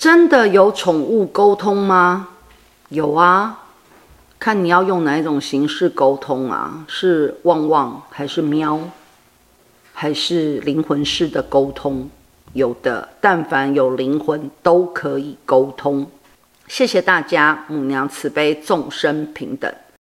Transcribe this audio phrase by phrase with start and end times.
[0.00, 2.28] 真的有宠物沟通吗？
[2.88, 3.64] 有啊，
[4.38, 8.80] 看你要用哪一种形式沟通啊，是旺旺还是喵，
[9.92, 12.08] 还是灵魂式的沟通？
[12.54, 16.06] 有的，但凡有灵魂都可以沟通。
[16.66, 19.70] 谢谢大家，母娘慈悲，众生平等。